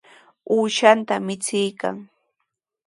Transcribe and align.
Uushanta 0.55 1.13
michiykan. 1.25 1.97